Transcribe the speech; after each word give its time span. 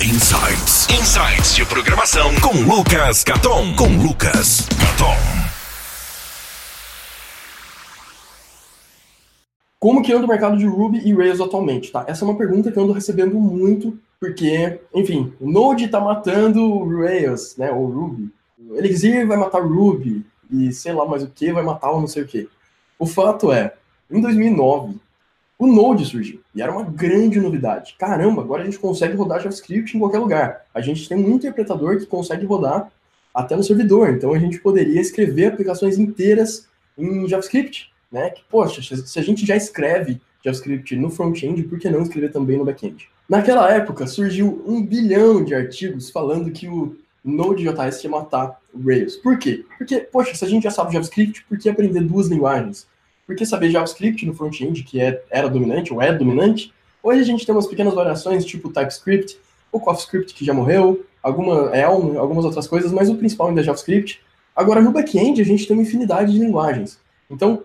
Insights. 0.00 0.86
Insights 0.90 1.56
de 1.56 1.66
programação 1.66 2.30
com 2.36 2.52
Lucas 2.62 3.24
Caton. 3.24 3.74
Com 3.74 3.88
Lucas 4.00 4.68
Caton. 4.68 5.16
Como 9.80 10.00
que 10.00 10.12
anda 10.12 10.24
o 10.24 10.28
mercado 10.28 10.56
de 10.56 10.66
Ruby 10.66 11.02
e 11.04 11.12
Rails 11.12 11.40
atualmente, 11.40 11.90
tá? 11.90 12.04
Essa 12.06 12.24
é 12.24 12.28
uma 12.28 12.38
pergunta 12.38 12.70
que 12.70 12.78
eu 12.78 12.84
ando 12.84 12.92
recebendo 12.92 13.34
muito, 13.40 13.98
porque, 14.20 14.78
enfim, 14.94 15.32
Node 15.40 15.88
tá 15.88 15.98
matando 15.98 16.62
o 16.62 17.00
Rails, 17.00 17.56
né, 17.56 17.72
ou 17.72 17.86
Ruby. 17.86 18.30
O 18.70 18.76
Elixir 18.76 19.26
vai 19.26 19.36
matar 19.36 19.62
Ruby, 19.62 20.24
e 20.48 20.72
sei 20.72 20.92
lá 20.92 21.04
mais 21.06 21.24
o 21.24 21.28
que 21.28 21.52
vai 21.52 21.64
matar 21.64 21.90
o 21.90 22.00
não 22.00 22.06
sei 22.06 22.22
o 22.22 22.26
que. 22.26 22.48
O 23.00 23.04
fato 23.04 23.50
é, 23.50 23.74
em 24.08 24.20
2009, 24.20 24.94
o 25.58 25.66
Node 25.66 26.04
surgiu. 26.04 26.40
E 26.54 26.62
era 26.62 26.70
uma 26.70 26.84
grande 26.84 27.40
novidade. 27.40 27.96
Caramba, 27.98 28.42
agora 28.42 28.62
a 28.62 28.64
gente 28.64 28.78
consegue 28.78 29.16
rodar 29.16 29.40
JavaScript 29.40 29.96
em 29.96 30.00
qualquer 30.00 30.18
lugar. 30.18 30.64
A 30.72 30.80
gente 30.80 31.08
tem 31.08 31.18
um 31.18 31.34
interpretador 31.34 31.98
que 31.98 32.06
consegue 32.06 32.46
rodar 32.46 32.90
até 33.34 33.56
no 33.56 33.64
servidor. 33.64 34.10
Então 34.10 34.32
a 34.32 34.38
gente 34.38 34.60
poderia 34.60 35.00
escrever 35.00 35.46
aplicações 35.46 35.98
inteiras 35.98 36.68
em 36.96 37.26
JavaScript. 37.26 37.90
Né? 38.10 38.30
Que, 38.30 38.42
poxa, 38.48 38.80
se 38.82 39.18
a 39.18 39.22
gente 39.22 39.44
já 39.44 39.56
escreve 39.56 40.20
JavaScript 40.44 40.94
no 40.94 41.10
front-end, 41.10 41.64
por 41.64 41.78
que 41.78 41.90
não 41.90 42.02
escrever 42.02 42.30
também 42.30 42.56
no 42.56 42.64
back-end? 42.64 43.08
Naquela 43.28 43.70
época 43.70 44.06
surgiu 44.06 44.62
um 44.66 44.82
bilhão 44.82 45.44
de 45.44 45.54
artigos 45.54 46.08
falando 46.08 46.50
que 46.50 46.68
o 46.68 46.96
Node.js 47.24 48.02
ia 48.04 48.10
matar 48.10 48.58
o 48.72 48.80
Rails. 48.80 49.16
Por 49.16 49.38
quê? 49.38 49.66
Porque, 49.76 49.98
poxa, 49.98 50.34
se 50.34 50.44
a 50.44 50.48
gente 50.48 50.62
já 50.62 50.70
sabe 50.70 50.92
JavaScript, 50.92 51.44
por 51.48 51.58
que 51.58 51.68
aprender 51.68 52.00
duas 52.00 52.28
linguagens? 52.28 52.86
Porque 53.28 53.44
saber 53.44 53.70
JavaScript 53.70 54.24
no 54.24 54.32
front-end, 54.32 54.82
que 54.84 54.98
é, 55.02 55.22
era 55.30 55.50
dominante, 55.50 55.92
ou 55.92 56.00
é 56.00 56.10
dominante, 56.10 56.72
hoje 57.02 57.20
a 57.20 57.24
gente 57.24 57.44
tem 57.44 57.54
umas 57.54 57.66
pequenas 57.66 57.92
variações, 57.92 58.42
tipo 58.42 58.70
TypeScript, 58.70 59.38
o 59.70 59.78
CoffeeScript, 59.78 60.32
que 60.32 60.46
já 60.46 60.54
morreu, 60.54 61.04
alguma 61.22 61.76
Elm, 61.76 62.16
algumas 62.16 62.46
outras 62.46 62.66
coisas, 62.66 62.90
mas 62.90 63.10
o 63.10 63.16
principal 63.16 63.48
ainda 63.48 63.60
é 63.60 63.64
JavaScript. 63.64 64.22
Agora, 64.56 64.80
no 64.80 64.92
back-end, 64.92 65.42
a 65.42 65.44
gente 65.44 65.66
tem 65.66 65.76
uma 65.76 65.82
infinidade 65.82 66.32
de 66.32 66.38
linguagens. 66.38 66.98
Então, 67.30 67.64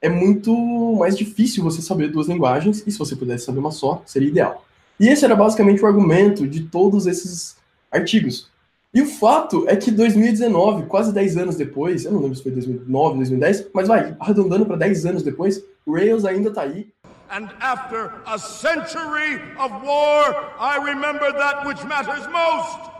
é 0.00 0.08
muito 0.08 0.50
mais 0.98 1.14
difícil 1.14 1.62
você 1.62 1.82
saber 1.82 2.08
duas 2.10 2.26
linguagens, 2.26 2.82
e 2.86 2.90
se 2.90 2.98
você 2.98 3.14
pudesse 3.14 3.44
saber 3.44 3.58
uma 3.58 3.70
só, 3.70 4.02
seria 4.06 4.30
ideal. 4.30 4.64
E 4.98 5.08
esse 5.08 5.26
era 5.26 5.36
basicamente 5.36 5.82
o 5.82 5.86
argumento 5.86 6.48
de 6.48 6.62
todos 6.62 7.06
esses 7.06 7.54
artigos. 7.90 8.50
E 8.94 9.00
o 9.00 9.06
fato 9.06 9.66
é 9.70 9.74
que 9.74 9.90
2019, 9.90 10.84
quase 10.84 11.14
10 11.14 11.38
anos 11.38 11.56
depois, 11.56 12.04
eu 12.04 12.12
não 12.12 12.20
lembro 12.20 12.36
se 12.36 12.42
foi 12.42 12.52
2009, 12.52 13.16
2010, 13.16 13.68
mas 13.72 13.88
vai, 13.88 14.14
arredondando 14.20 14.66
para 14.66 14.76
10 14.76 15.06
anos 15.06 15.22
depois, 15.22 15.64
o 15.86 15.94
Rails 15.94 16.26
ainda 16.26 16.50
está 16.50 16.60
aí. 16.60 16.92
And 17.30 17.48
after 17.60 18.10
a 18.26 18.36
century 18.36 19.40
of 19.58 19.72
war, 19.82 20.52
I 20.60 20.78
remember 20.84 21.32
that 21.32 21.66
which 21.66 21.82
matters 21.86 22.26
most. 22.26 22.90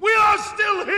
We 0.00 0.12
are 0.12 0.38
still 0.38 0.84
here! 0.84 0.96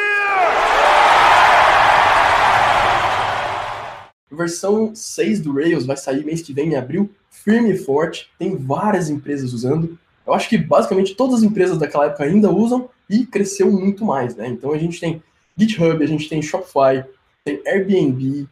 Versão 4.32 4.94
6 4.94 5.40
do 5.40 5.52
Rails 5.52 5.84
vai 5.84 5.98
sair 5.98 6.24
mês 6.24 6.40
que 6.40 6.54
vem, 6.54 6.70
em 6.70 6.76
abril, 6.76 7.10
firme 7.28 7.72
e 7.72 7.76
forte, 7.76 8.30
tem 8.38 8.56
várias 8.56 9.10
empresas 9.10 9.52
usando. 9.52 9.98
Eu 10.26 10.32
acho 10.32 10.48
que 10.48 10.56
basicamente 10.56 11.14
todas 11.14 11.40
as 11.40 11.42
empresas 11.42 11.76
daquela 11.76 12.06
época 12.06 12.24
ainda 12.24 12.50
usam, 12.50 12.88
e 13.08 13.24
cresceu 13.24 13.70
muito 13.70 14.04
mais, 14.04 14.36
né? 14.36 14.48
Então 14.48 14.72
a 14.72 14.78
gente 14.78 15.00
tem 15.00 15.22
GitHub, 15.56 16.02
a 16.02 16.06
gente 16.06 16.28
tem 16.28 16.42
Shopify, 16.42 17.04
tem 17.44 17.60
Airbnb, 17.66 18.46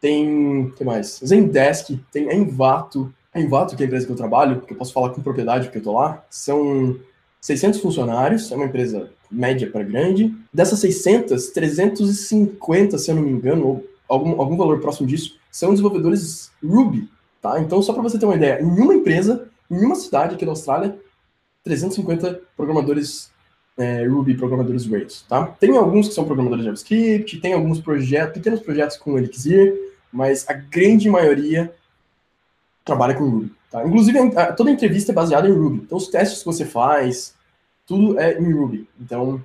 tem 0.00 0.72
que 0.76 0.84
mais? 0.84 1.20
Zendesk, 1.24 1.98
tem 2.12 2.32
Envato. 2.32 3.12
Envato, 3.34 3.74
que 3.74 3.82
é 3.82 3.84
a 3.84 3.86
empresa 3.86 4.04
que 4.04 4.12
eu 4.12 4.16
trabalho, 4.16 4.60
que 4.60 4.72
eu 4.72 4.76
posso 4.76 4.92
falar 4.92 5.10
com 5.10 5.22
propriedade 5.22 5.66
porque 5.66 5.78
eu 5.78 5.82
tô 5.82 5.92
lá, 5.92 6.22
são 6.28 6.98
600 7.40 7.80
funcionários, 7.80 8.52
é 8.52 8.54
uma 8.54 8.66
empresa 8.66 9.10
média 9.30 9.70
para 9.70 9.82
grande. 9.82 10.34
Dessas 10.52 10.78
600, 10.80 11.48
350, 11.48 12.98
se 12.98 13.10
eu 13.10 13.14
não 13.14 13.22
me 13.22 13.30
engano, 13.30 13.66
ou 13.66 13.86
algum, 14.06 14.38
algum 14.40 14.56
valor 14.56 14.80
próximo 14.80 15.06
disso, 15.06 15.38
são 15.50 15.70
desenvolvedores 15.70 16.52
Ruby, 16.62 17.08
tá? 17.40 17.58
Então, 17.58 17.80
só 17.80 17.94
para 17.94 18.02
você 18.02 18.18
ter 18.18 18.26
uma 18.26 18.36
ideia, 18.36 18.60
em 18.60 18.66
uma 18.66 18.94
empresa, 18.94 19.48
em 19.70 19.82
uma 19.82 19.94
cidade 19.94 20.34
aqui 20.34 20.44
da 20.44 20.52
Austrália, 20.52 20.98
350 21.64 22.40
programadores 22.56 23.31
é, 23.78 24.06
Ruby 24.06 24.34
programadores 24.34 24.86
Rails, 24.86 25.24
tá? 25.28 25.46
Tem 25.58 25.76
alguns 25.76 26.08
que 26.08 26.14
são 26.14 26.24
programadores 26.24 26.64
JavaScript, 26.64 27.40
tem 27.40 27.52
alguns 27.52 27.80
projetos, 27.80 28.34
pequenos 28.34 28.60
projetos 28.60 28.96
com 28.96 29.18
Elixir, 29.18 29.74
mas 30.12 30.48
a 30.48 30.52
grande 30.52 31.08
maioria 31.08 31.72
trabalha 32.84 33.14
com 33.14 33.28
Ruby, 33.28 33.52
tá? 33.70 33.84
Inclusive, 33.86 34.18
toda 34.56 34.70
entrevista 34.70 35.12
é 35.12 35.14
baseada 35.14 35.48
em 35.48 35.52
Ruby. 35.52 35.82
Então, 35.84 35.96
os 35.98 36.08
testes 36.08 36.40
que 36.40 36.46
você 36.46 36.64
faz, 36.64 37.34
tudo 37.86 38.18
é 38.18 38.38
em 38.38 38.52
Ruby. 38.52 38.88
Então, 39.00 39.42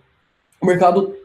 o 0.59 0.65
mercado 0.65 1.15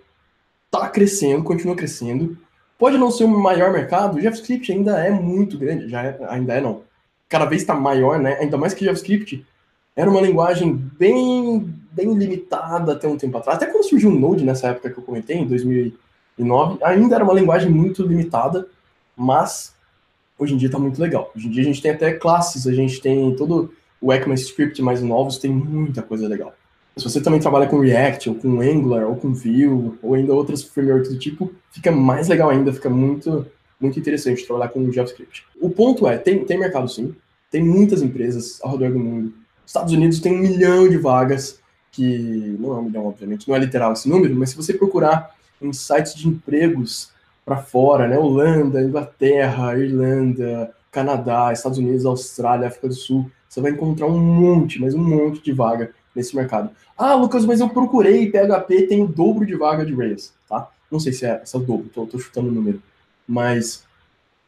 está 0.66 0.88
crescendo, 0.88 1.42
continua 1.42 1.76
crescendo. 1.76 2.36
Pode 2.78 2.98
não 2.98 3.10
ser 3.10 3.24
o 3.24 3.28
maior 3.28 3.72
mercado, 3.72 4.16
o 4.16 4.20
JavaScript 4.20 4.72
ainda 4.72 4.98
é 4.98 5.10
muito 5.10 5.58
grande, 5.58 5.88
já 5.88 6.02
é, 6.02 6.18
ainda 6.28 6.54
é 6.54 6.60
não. 6.60 6.82
Cada 7.28 7.46
vez 7.46 7.62
está 7.62 7.74
maior, 7.74 8.18
né? 8.18 8.36
Ainda 8.40 8.56
mais 8.56 8.74
que 8.74 8.84
JavaScript 8.84 9.44
era 9.94 10.10
uma 10.10 10.20
linguagem 10.20 10.74
bem, 10.98 11.72
bem 11.90 12.14
limitada 12.14 12.92
até 12.92 13.06
um 13.06 13.16
tempo 13.16 13.36
atrás. 13.38 13.56
Até 13.56 13.66
quando 13.70 13.84
surgiu 13.84 14.10
o 14.10 14.18
Node, 14.18 14.44
nessa 14.44 14.68
época 14.68 14.90
que 14.90 14.98
eu 14.98 15.04
comentei, 15.04 15.36
em 15.36 15.46
2009, 15.46 16.78
ainda 16.82 17.14
era 17.14 17.24
uma 17.24 17.34
linguagem 17.34 17.70
muito 17.70 18.02
limitada, 18.02 18.66
mas 19.16 19.74
hoje 20.38 20.54
em 20.54 20.56
dia 20.56 20.68
está 20.68 20.78
muito 20.78 21.00
legal. 21.00 21.30
Hoje 21.36 21.46
em 21.46 21.50
dia 21.50 21.62
a 21.62 21.66
gente 21.66 21.82
tem 21.82 21.90
até 21.90 22.12
classes, 22.12 22.66
a 22.66 22.72
gente 22.72 23.00
tem 23.00 23.34
todo 23.36 23.72
o 24.00 24.12
ECMAScript 24.12 24.80
mais 24.82 25.02
novos, 25.02 25.38
tem 25.38 25.50
muita 25.50 26.02
coisa 26.02 26.26
legal. 26.26 26.54
Se 26.96 27.04
você 27.04 27.20
também 27.20 27.40
trabalha 27.40 27.66
com 27.66 27.78
React, 27.78 28.30
ou 28.30 28.34
com 28.34 28.60
Angular, 28.60 29.08
ou 29.08 29.16
com 29.16 29.32
Vue, 29.32 29.96
ou 30.02 30.14
ainda 30.14 30.34
outras 30.34 30.62
frameworks 30.62 31.10
do 31.10 31.18
tipo, 31.18 31.50
fica 31.70 31.90
mais 31.90 32.28
legal 32.28 32.50
ainda, 32.50 32.72
fica 32.72 32.90
muito, 32.90 33.46
muito 33.80 33.98
interessante 33.98 34.44
trabalhar 34.46 34.68
com 34.70 34.90
JavaScript. 34.90 35.44
O 35.60 35.70
ponto 35.70 36.06
é, 36.06 36.18
tem, 36.18 36.44
tem 36.44 36.58
mercado 36.58 36.88
sim, 36.88 37.14
tem 37.50 37.62
muitas 37.62 38.02
empresas 38.02 38.58
ao 38.62 38.72
redor 38.72 38.92
do 38.92 38.98
mundo, 38.98 39.32
Estados 39.72 39.94
Unidos 39.94 40.20
tem 40.20 40.34
um 40.34 40.38
milhão 40.38 40.86
de 40.86 40.98
vagas, 40.98 41.58
que 41.90 42.58
não 42.60 42.76
é 42.76 42.78
um 42.78 42.82
milhão, 42.82 43.06
obviamente, 43.06 43.48
não 43.48 43.56
é 43.56 43.58
literal 43.58 43.94
esse 43.94 44.06
número, 44.06 44.36
mas 44.36 44.50
se 44.50 44.56
você 44.56 44.74
procurar 44.74 45.34
em 45.62 45.72
sites 45.72 46.14
de 46.14 46.28
empregos 46.28 47.10
para 47.42 47.56
fora, 47.56 48.06
né, 48.06 48.18
Holanda, 48.18 48.82
Inglaterra, 48.82 49.74
Irlanda, 49.78 50.74
Canadá, 50.90 51.50
Estados 51.54 51.78
Unidos, 51.78 52.04
Austrália, 52.04 52.68
África 52.68 52.86
do 52.86 52.92
Sul, 52.92 53.30
você 53.48 53.62
vai 53.62 53.70
encontrar 53.70 54.08
um 54.08 54.18
monte, 54.18 54.78
mas 54.78 54.92
um 54.92 55.02
monte 55.02 55.42
de 55.42 55.52
vaga 55.52 55.90
nesse 56.14 56.36
mercado. 56.36 56.68
Ah, 56.94 57.14
Lucas, 57.14 57.46
mas 57.46 57.60
eu 57.60 57.70
procurei 57.70 58.30
PHP, 58.30 58.88
tem 58.88 59.02
o 59.02 59.08
dobro 59.08 59.46
de 59.46 59.54
vaga 59.54 59.86
de 59.86 59.94
Rails, 59.94 60.34
tá? 60.46 60.68
Não 60.90 61.00
sei 61.00 61.14
se 61.14 61.24
é, 61.24 61.40
se 61.46 61.56
é 61.56 61.58
o 61.58 61.62
dobro, 61.62 61.88
tô, 61.88 62.04
tô 62.04 62.18
chutando 62.18 62.50
o 62.50 62.52
número. 62.52 62.82
Mas, 63.26 63.84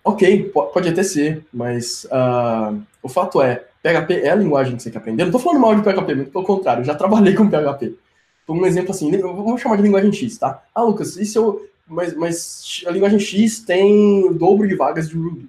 ok, 0.05 0.51
pode 0.53 0.89
até 0.89 1.03
ser, 1.03 1.45
mas 1.53 2.05
uh, 2.05 2.79
o 3.03 3.09
fato 3.09 3.41
é, 3.41 3.65
PHP 3.83 4.21
é 4.21 4.31
a 4.31 4.35
linguagem 4.35 4.77
que 4.77 4.83
você 4.83 4.91
quer 4.91 4.99
aprender. 4.99 5.23
não 5.23 5.31
estou 5.31 5.41
falando 5.41 5.61
mal 5.61 5.75
de 5.75 5.83
PHP, 5.83 6.15
muito 6.15 6.31
pelo 6.31 6.45
contrário, 6.45 6.83
eu 6.83 6.85
já 6.85 6.95
trabalhei 6.95 7.35
com 7.35 7.49
PHP. 7.49 7.97
Então, 8.45 8.57
um 8.57 8.67
exemplo 8.67 8.91
assim, 8.91 9.11
vamos 9.19 9.61
chamar 9.61 9.77
de 9.77 9.83
linguagem 9.83 10.13
X, 10.13 10.37
tá? 10.37 10.63
Ah, 10.75 10.83
Lucas, 10.83 11.17
e 11.17 11.25
se 11.25 11.37
eu. 11.37 11.67
Mas, 11.87 12.15
mas 12.15 12.83
a 12.87 12.91
linguagem 12.91 13.19
X 13.19 13.61
tem 13.61 14.25
o 14.25 14.33
dobro 14.33 14.67
de 14.69 14.75
vagas 14.75 15.09
de 15.09 15.17
Ruby. 15.17 15.49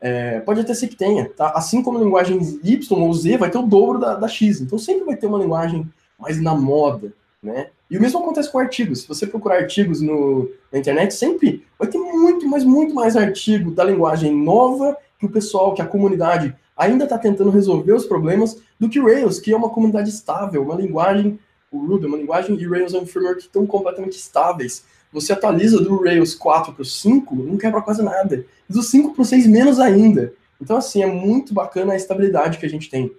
É, 0.00 0.40
pode 0.40 0.60
até 0.60 0.74
ser 0.74 0.88
que 0.88 0.96
tenha, 0.96 1.28
tá? 1.28 1.52
Assim 1.54 1.82
como 1.82 1.98
a 1.98 2.02
linguagem 2.02 2.38
Y 2.62 3.00
ou 3.00 3.14
Z 3.14 3.36
vai 3.36 3.50
ter 3.50 3.58
o 3.58 3.66
dobro 3.66 3.98
da, 3.98 4.14
da 4.16 4.28
X. 4.28 4.60
Então 4.60 4.78
sempre 4.78 5.04
vai 5.04 5.16
ter 5.16 5.26
uma 5.26 5.38
linguagem 5.38 5.88
mais 6.18 6.40
na 6.40 6.54
moda, 6.54 7.12
né? 7.42 7.68
E 7.92 7.98
o 7.98 8.00
mesmo 8.00 8.20
acontece 8.20 8.50
com 8.50 8.58
artigos. 8.58 9.02
Se 9.02 9.08
você 9.08 9.26
procurar 9.26 9.56
artigos 9.56 10.00
no, 10.00 10.50
na 10.72 10.78
internet, 10.78 11.12
sempre 11.12 11.62
vai 11.78 11.86
ter 11.86 11.98
muito, 11.98 12.48
mas 12.48 12.64
muito 12.64 12.94
mais 12.94 13.18
artigo 13.18 13.70
da 13.70 13.84
linguagem 13.84 14.34
nova 14.34 14.96
que 15.18 15.26
o 15.26 15.28
pessoal, 15.28 15.74
que 15.74 15.82
a 15.82 15.86
comunidade 15.86 16.56
ainda 16.74 17.04
está 17.04 17.18
tentando 17.18 17.50
resolver 17.50 17.92
os 17.92 18.06
problemas 18.06 18.58
do 18.80 18.88
que 18.88 18.98
Rails, 18.98 19.38
que 19.38 19.52
é 19.52 19.56
uma 19.56 19.68
comunidade 19.68 20.08
estável, 20.08 20.62
uma 20.62 20.74
linguagem, 20.74 21.38
o 21.70 21.84
Ruby 21.84 22.06
é 22.06 22.08
uma 22.08 22.16
linguagem 22.16 22.56
e 22.58 22.66
Rails 22.66 22.94
é 22.94 22.98
um 22.98 23.04
framework 23.04 23.42
que 23.42 23.48
estão 23.48 23.66
completamente 23.66 24.16
estáveis. 24.16 24.86
Você 25.12 25.34
atualiza 25.34 25.78
do 25.78 26.02
Rails 26.02 26.34
4 26.34 26.72
para 26.72 26.80
o 26.80 26.86
5, 26.86 27.34
não 27.34 27.58
quebra 27.58 27.82
quase 27.82 28.02
nada. 28.02 28.46
E 28.70 28.72
do 28.72 28.82
5 28.82 29.12
para 29.12 29.20
o 29.20 29.24
6, 29.26 29.46
menos 29.46 29.78
ainda. 29.78 30.32
Então, 30.58 30.78
assim, 30.78 31.02
é 31.02 31.06
muito 31.06 31.52
bacana 31.52 31.92
a 31.92 31.96
estabilidade 31.96 32.56
que 32.56 32.64
a 32.64 32.70
gente 32.70 32.88
tem. 32.88 33.12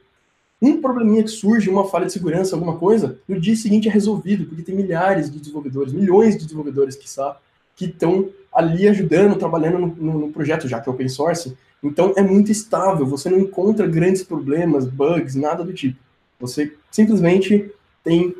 Um 0.63 0.79
probleminha 0.79 1.21
que 1.21 1.29
surge, 1.29 1.69
uma 1.69 1.89
falha 1.89 2.05
de 2.05 2.13
segurança, 2.13 2.55
alguma 2.55 2.77
coisa, 2.77 3.19
no 3.27 3.37
dia 3.37 3.53
seguinte 3.53 3.89
é 3.89 3.91
resolvido, 3.91 4.45
porque 4.45 4.63
tem 4.63 4.73
milhares 4.73 5.29
de 5.29 5.37
desenvolvedores, 5.37 5.91
milhões 5.91 6.37
de 6.37 6.45
desenvolvedores, 6.45 6.95
que 6.95 7.05
que 7.75 7.85
estão 7.85 8.29
ali 8.53 8.87
ajudando, 8.87 9.37
trabalhando 9.37 9.79
no, 9.79 9.87
no, 9.87 10.19
no, 10.19 10.31
projeto, 10.31 10.65
já 10.65 10.79
que 10.79 10.87
é 10.87 10.91
open 10.91 11.09
source, 11.09 11.57
então 11.83 12.13
é 12.15 12.21
muito 12.21 12.49
estável, 12.49 13.05
você 13.05 13.29
não 13.29 13.39
encontra 13.39 13.85
grandes 13.85 14.23
problemas, 14.23 14.85
bugs, 14.85 15.35
nada 15.35 15.65
do 15.65 15.73
tipo. 15.73 15.99
Você 16.39 16.73
simplesmente 16.89 17.69
tem 18.01 18.33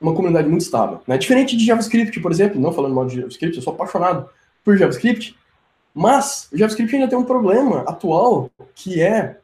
uma 0.00 0.12
comunidade 0.12 0.48
muito 0.48 0.62
estável. 0.62 1.02
Né? 1.06 1.18
Diferente 1.18 1.56
de 1.56 1.64
JavaScript, 1.64 2.18
por 2.18 2.32
exemplo, 2.32 2.60
não 2.60 2.72
falando 2.72 2.96
mal 2.96 3.06
de 3.06 3.14
JavaScript, 3.14 3.56
eu 3.56 3.62
sou 3.62 3.74
apaixonado 3.74 4.28
por 4.64 4.76
JavaScript, 4.76 5.36
mas 5.94 6.48
o 6.52 6.58
JavaScript 6.58 6.96
ainda 6.96 7.06
tem 7.06 7.16
um 7.16 7.24
problema 7.24 7.82
atual, 7.82 8.50
que 8.74 9.00
é 9.00 9.38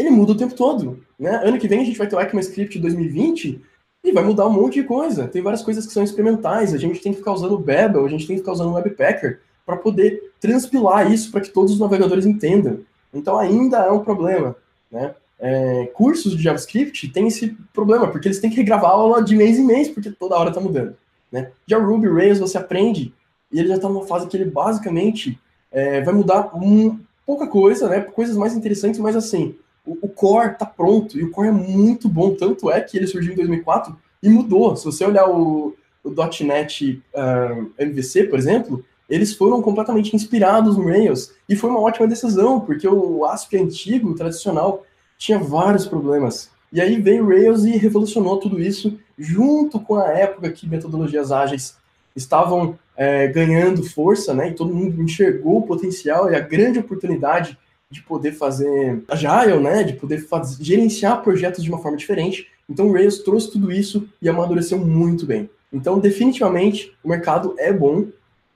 ele 0.00 0.10
muda 0.10 0.32
o 0.32 0.36
tempo 0.36 0.54
todo. 0.54 1.00
Né? 1.18 1.40
Ano 1.44 1.58
que 1.58 1.68
vem 1.68 1.82
a 1.82 1.84
gente 1.84 1.98
vai 1.98 2.06
ter 2.06 2.16
o 2.16 2.20
ECMAScript 2.20 2.78
2020 2.78 3.60
e 4.02 4.12
vai 4.12 4.24
mudar 4.24 4.46
um 4.46 4.52
monte 4.52 4.80
de 4.80 4.84
coisa. 4.84 5.28
Tem 5.28 5.42
várias 5.42 5.62
coisas 5.62 5.86
que 5.86 5.92
são 5.92 6.02
experimentais. 6.02 6.72
A 6.72 6.78
gente 6.78 7.00
tem 7.00 7.12
que 7.12 7.18
ficar 7.18 7.32
usando 7.32 7.52
o 7.52 7.58
Babel, 7.58 8.04
a 8.04 8.08
gente 8.08 8.26
tem 8.26 8.36
que 8.36 8.40
ficar 8.40 8.52
usando 8.52 8.70
o 8.70 8.74
Webpacker 8.74 9.40
para 9.66 9.76
poder 9.76 10.32
transpilar 10.40 11.12
isso 11.12 11.30
para 11.30 11.42
que 11.42 11.50
todos 11.50 11.72
os 11.72 11.78
navegadores 11.78 12.24
entendam. 12.24 12.80
Então 13.12 13.38
ainda 13.38 13.78
é 13.78 13.90
um 13.90 14.02
problema, 14.02 14.56
né? 14.90 15.14
É, 15.38 15.90
cursos 15.94 16.36
de 16.36 16.42
JavaScript 16.42 17.08
têm 17.08 17.26
esse 17.28 17.56
problema, 17.72 18.08
porque 18.08 18.28
eles 18.28 18.40
têm 18.40 18.50
que 18.50 18.56
regravar 18.56 18.90
a 18.90 18.94
aula 18.94 19.22
de 19.22 19.34
mês 19.34 19.58
em 19.58 19.64
mês, 19.64 19.88
porque 19.88 20.10
toda 20.10 20.36
hora 20.36 20.50
está 20.50 20.60
mudando. 20.60 20.94
Né? 21.32 21.50
Já 21.66 21.78
Ruby 21.78 22.08
Rails 22.08 22.38
você 22.38 22.58
aprende, 22.58 23.14
e 23.50 23.58
ele 23.58 23.68
já 23.68 23.76
está 23.76 23.88
numa 23.88 24.06
fase 24.06 24.26
que 24.26 24.36
ele 24.36 24.44
basicamente 24.44 25.40
é, 25.72 26.02
vai 26.02 26.12
mudar 26.12 26.54
um, 26.54 26.98
pouca 27.24 27.46
coisa, 27.46 27.88
né? 27.88 28.00
Coisas 28.00 28.36
mais 28.36 28.54
interessantes, 28.54 29.00
mas 29.00 29.16
assim, 29.16 29.54
o, 29.84 29.98
o 30.02 30.08
core 30.08 30.52
está 30.52 30.66
pronto, 30.66 31.18
e 31.18 31.22
o 31.22 31.30
core 31.30 31.48
é 31.48 31.52
muito 31.52 32.08
bom, 32.08 32.34
tanto 32.34 32.70
é 32.70 32.80
que 32.80 32.96
ele 32.96 33.06
surgiu 33.06 33.32
em 33.32 33.36
2004 33.36 33.96
e 34.22 34.28
mudou. 34.28 34.76
Se 34.76 34.84
você 34.84 35.04
olhar 35.04 35.28
o, 35.28 35.74
o 36.04 36.14
.NET 36.44 37.02
uh, 37.14 37.18
ah, 37.18 37.56
MVC, 37.78 38.24
por 38.24 38.38
exemplo, 38.38 38.84
eles 39.08 39.34
foram 39.34 39.60
completamente 39.60 40.14
inspirados 40.14 40.76
no 40.76 40.86
Rails, 40.86 41.32
e 41.48 41.56
foi 41.56 41.70
uma 41.70 41.80
ótima 41.80 42.06
decisão, 42.06 42.60
porque 42.60 42.86
o 42.86 43.24
ASP 43.24 43.56
antigo, 43.56 44.14
tradicional, 44.14 44.84
tinha 45.18 45.38
vários 45.38 45.86
problemas. 45.86 46.50
E 46.72 46.80
aí 46.80 47.00
veio 47.00 47.28
Rails 47.28 47.64
e 47.64 47.76
revolucionou 47.76 48.38
tudo 48.38 48.60
isso, 48.60 48.98
junto 49.18 49.80
com 49.80 49.96
a 49.96 50.08
época 50.08 50.50
que 50.52 50.68
metodologias 50.68 51.32
ágeis 51.32 51.76
estavam 52.14 52.78
é, 52.96 53.26
ganhando 53.28 53.82
força, 53.82 54.32
né? 54.32 54.50
E 54.50 54.54
todo 54.54 54.74
mundo 54.74 55.02
enxergou 55.02 55.58
o 55.58 55.66
potencial 55.66 56.30
e 56.30 56.36
a 56.36 56.40
grande 56.40 56.78
oportunidade 56.78 57.58
de 57.90 58.02
poder 58.02 58.32
fazer 58.32 59.02
agile, 59.08 59.58
né? 59.60 59.82
De 59.82 59.94
poder 59.94 60.18
fazer, 60.26 60.62
gerenciar 60.62 61.22
projetos 61.22 61.64
de 61.64 61.70
uma 61.70 61.82
forma 61.82 61.96
diferente. 61.96 62.46
Então 62.68 62.88
o 62.88 62.92
Rails 62.92 63.18
trouxe 63.18 63.50
tudo 63.50 63.72
isso 63.72 64.08
e 64.22 64.28
amadureceu 64.28 64.78
muito 64.78 65.26
bem. 65.26 65.50
Então, 65.72 65.98
definitivamente, 65.98 66.92
o 67.02 67.08
mercado 67.08 67.54
é 67.58 67.72
bom, 67.72 68.06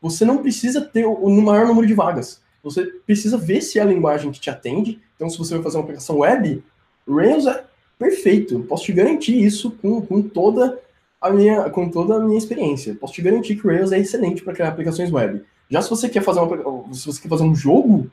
você 0.00 0.24
não 0.24 0.38
precisa 0.38 0.80
ter 0.80 1.06
o, 1.06 1.30
maior 1.40 1.66
número 1.66 1.86
de 1.86 1.94
vagas. 1.94 2.40
Você 2.62 2.84
precisa 3.06 3.36
ver 3.36 3.60
se 3.60 3.78
é 3.78 3.82
a 3.82 3.86
linguagem 3.86 4.30
que 4.32 4.40
te 4.40 4.50
atende. 4.50 5.00
Então, 5.14 5.30
se 5.30 5.38
você 5.38 5.54
vai 5.54 5.62
fazer 5.62 5.76
uma 5.76 5.84
aplicação 5.84 6.18
web, 6.18 6.62
Rails 7.08 7.46
é 7.46 7.64
perfeito. 7.98 8.60
Posso 8.60 8.84
te 8.84 8.92
garantir 8.92 9.38
isso 9.38 9.70
com, 9.70 10.00
com 10.00 10.22
toda 10.22 10.78
a 11.20 11.30
minha 11.30 11.70
com 11.70 11.88
toda 11.88 12.16
a 12.16 12.20
minha 12.20 12.36
experiência. 12.36 12.94
Posso 12.94 13.14
te 13.14 13.22
garantir 13.22 13.56
que 13.56 13.66
Rails 13.66 13.92
é 13.92 13.98
excelente 13.98 14.42
para 14.42 14.52
criar 14.52 14.68
aplicações 14.68 15.10
web. 15.10 15.42
Já 15.70 15.80
se 15.80 15.88
você 15.88 16.08
quer 16.08 16.22
fazer 16.22 16.40
uma, 16.40 16.94
se 16.94 17.06
você 17.06 17.22
quer 17.22 17.28
fazer 17.28 17.44
um 17.44 17.54
jogo, 17.54 18.10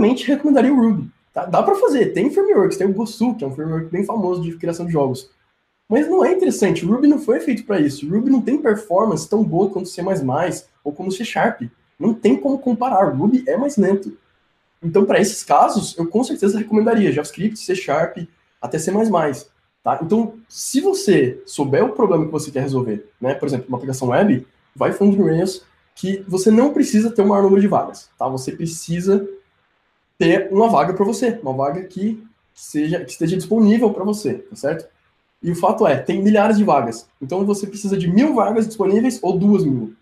eu 0.00 0.10
raramente 0.10 0.26
recomendaria 0.26 0.72
o 0.72 0.76
Ruby. 0.76 1.10
Tá? 1.32 1.44
Dá 1.44 1.62
para 1.62 1.76
fazer, 1.76 2.06
tem 2.06 2.30
frameworks, 2.30 2.76
tem 2.76 2.86
o 2.86 2.92
Gosu, 2.92 3.34
que 3.34 3.44
é 3.44 3.46
um 3.46 3.54
framework 3.54 3.86
bem 3.90 4.04
famoso 4.04 4.42
de 4.42 4.56
criação 4.56 4.86
de 4.86 4.92
jogos. 4.92 5.30
Mas 5.88 6.08
não 6.08 6.24
é 6.24 6.32
interessante. 6.32 6.84
O 6.84 6.90
Ruby 6.90 7.08
não 7.08 7.18
foi 7.18 7.40
feito 7.40 7.64
para 7.64 7.80
isso. 7.80 8.06
O 8.06 8.10
Ruby 8.10 8.30
não 8.30 8.40
tem 8.40 8.58
performance 8.58 9.28
tão 9.28 9.42
boa 9.44 9.70
quanto 9.70 9.88
C++ 9.88 10.02
ou 10.84 10.92
como 10.92 11.10
C 11.10 11.24
Sharp. 11.24 11.62
Não 11.98 12.14
tem 12.14 12.36
como 12.36 12.58
comparar. 12.58 13.12
Ruby 13.12 13.44
é 13.46 13.56
mais 13.56 13.76
lento. 13.76 14.16
Então, 14.82 15.04
para 15.04 15.20
esses 15.20 15.42
casos, 15.42 15.96
eu 15.98 16.06
com 16.06 16.24
certeza 16.24 16.58
recomendaria 16.58 17.12
JavaScript, 17.12 17.58
C 17.58 17.74
Sharp, 17.74 18.18
até 18.62 18.78
C++. 18.78 18.92
Tá? 19.82 19.98
Então, 20.02 20.34
se 20.48 20.80
você 20.80 21.42
souber 21.44 21.84
o 21.84 21.92
problema 21.92 22.24
que 22.24 22.32
você 22.32 22.50
quer 22.50 22.60
resolver, 22.60 23.10
né, 23.20 23.34
por 23.34 23.46
exemplo, 23.46 23.66
uma 23.68 23.76
aplicação 23.76 24.08
web, 24.08 24.46
vai 24.74 24.92
fundo 24.92 25.16
no 25.16 25.26
Rails, 25.26 25.64
que 25.94 26.24
você 26.28 26.50
não 26.50 26.72
precisa 26.72 27.10
ter 27.10 27.22
o 27.22 27.26
maior 27.26 27.42
número 27.42 27.60
de 27.60 27.66
vagas. 27.66 28.08
Tá? 28.16 28.28
Você 28.28 28.52
precisa 28.52 29.26
ter 30.20 30.52
uma 30.52 30.68
vaga 30.68 30.92
para 30.92 31.02
você, 31.06 31.40
uma 31.42 31.54
vaga 31.54 31.82
que 31.84 32.22
seja 32.52 33.02
que 33.02 33.10
esteja 33.10 33.38
disponível 33.38 33.90
para 33.90 34.04
você, 34.04 34.34
tá 34.34 34.54
certo? 34.54 34.86
E 35.42 35.50
o 35.50 35.56
fato 35.56 35.86
é, 35.86 35.96
tem 35.96 36.22
milhares 36.22 36.58
de 36.58 36.64
vagas. 36.64 37.08
Então 37.22 37.46
você 37.46 37.66
precisa 37.66 37.96
de 37.96 38.06
mil 38.06 38.34
vagas 38.34 38.66
disponíveis 38.66 39.18
ou 39.22 39.38
duas 39.38 39.64
mil. 39.64 39.94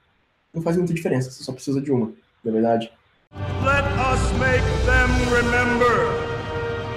Não 0.52 0.60
faz 0.60 0.76
muita 0.76 0.92
diferença, 0.92 1.30
você 1.30 1.44
só 1.44 1.52
precisa 1.52 1.80
de 1.80 1.92
uma, 1.92 2.06
na 2.42 2.50
é 2.50 2.52
verdade. 2.52 2.90
Let 3.64 3.84
us 4.10 4.32
make 4.40 4.64
them 4.86 5.08
remember. 5.32 6.08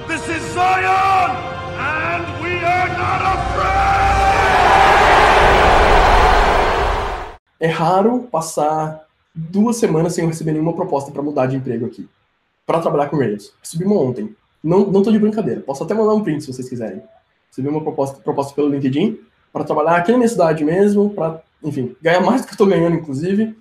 This 0.08 0.28
is 0.28 0.42
Zion, 0.56 1.30
and 1.78 2.26
we 2.42 2.56
are 2.66 2.90
not 2.90 3.22
afraid! 3.22 3.62
É 7.60 7.68
raro 7.68 8.24
passar 8.32 9.06
duas 9.36 9.76
semanas 9.76 10.16
sem 10.16 10.26
receber 10.26 10.54
nenhuma 10.54 10.74
proposta 10.74 11.12
para 11.12 11.22
mudar 11.22 11.46
de 11.46 11.56
emprego 11.56 11.86
aqui. 11.86 12.10
Para 12.66 12.80
trabalhar 12.80 13.10
com 13.10 13.18
Rails. 13.18 13.54
Subi 13.64 13.86
uma 13.86 14.00
ontem. 14.00 14.36
Não, 14.64 14.86
não 14.92 15.02
tô 15.02 15.12
de 15.12 15.20
brincadeira. 15.20 15.62
Posso 15.62 15.84
até 15.84 15.94
mandar 15.94 16.14
um 16.14 16.24
print 16.24 16.44
se 16.44 16.54
vocês 16.54 16.70
quiserem 16.70 17.02
recebi 17.52 17.68
uma 17.68 17.82
proposta, 17.82 18.22
proposta 18.22 18.56
pelo 18.56 18.70
LinkedIn 18.70 19.20
para 19.52 19.66
trabalhar 19.66 19.98
aqui 19.98 20.12
na 20.12 20.18
minha 20.18 20.30
cidade 20.30 20.64
mesmo, 20.64 21.10
para, 21.10 21.42
enfim, 21.62 21.96
ganhar 22.02 22.22
mais 22.22 22.42
do 22.42 22.46
que 22.46 22.52
eu 22.52 22.56
estou 22.56 22.68
ganhando, 22.68 22.96
inclusive, 22.96 23.56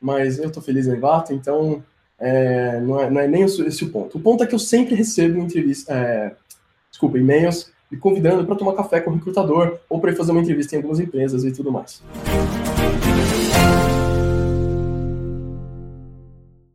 mas 0.00 0.38
eu 0.38 0.48
estou 0.48 0.62
feliz 0.62 0.88
em 0.88 0.98
Vato, 0.98 1.32
então 1.32 1.82
é, 2.18 2.80
não, 2.80 3.00
é, 3.00 3.08
não, 3.08 3.20
é, 3.20 3.28
nem 3.28 3.44
esse 3.44 3.84
o 3.84 3.90
ponto. 3.90 4.18
O 4.18 4.20
ponto 4.20 4.42
é 4.42 4.46
que 4.46 4.54
eu 4.54 4.58
sempre 4.58 4.96
recebo 4.96 5.38
entrevista, 5.38 5.92
é, 5.92 6.34
desculpa, 6.90 7.16
e-mails 7.18 7.70
me 7.88 7.96
convidando 7.96 8.44
para 8.44 8.56
tomar 8.56 8.74
café 8.74 9.00
com 9.00 9.12
o 9.12 9.14
recrutador 9.14 9.78
ou 9.88 10.00
para 10.00 10.14
fazer 10.16 10.32
uma 10.32 10.40
entrevista 10.40 10.74
em 10.74 10.78
algumas 10.78 10.98
empresas 10.98 11.44
e 11.44 11.52
tudo 11.52 11.70
mais. 11.70 12.02